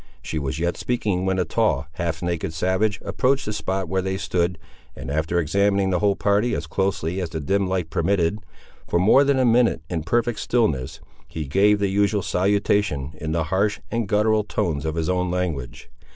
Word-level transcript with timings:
She 0.23 0.39
was 0.39 0.57
yet 0.57 0.77
speaking 0.77 1.27
when 1.27 1.37
a 1.37 1.45
tall, 1.45 1.85
half 1.91 2.23
naked 2.23 2.53
savage, 2.55 2.99
approached 3.05 3.45
the 3.45 3.53
spot 3.53 3.87
where 3.87 4.01
they 4.01 4.17
stood, 4.17 4.57
and 4.95 5.11
after 5.11 5.37
examining 5.37 5.91
the 5.91 5.99
whole 5.99 6.15
party 6.15 6.55
as 6.55 6.65
closely 6.65 7.21
as 7.21 7.29
the 7.29 7.39
dim 7.39 7.67
light 7.67 7.91
permitted, 7.91 8.39
for 8.87 8.97
more 8.97 9.23
than 9.23 9.37
a 9.37 9.45
minute 9.45 9.83
in 9.91 10.01
perfect 10.01 10.39
stillness, 10.39 11.01
he 11.27 11.45
gave 11.45 11.77
the 11.77 11.89
usual 11.89 12.23
salutation 12.23 13.11
in 13.21 13.31
the 13.31 13.43
harsh 13.53 13.79
and 13.91 14.07
guttural 14.07 14.43
tones 14.43 14.85
of 14.85 14.95
his 14.95 15.07
own 15.07 15.29
language. 15.29 15.87